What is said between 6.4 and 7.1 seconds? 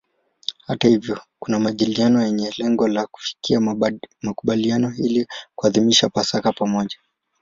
pamoja.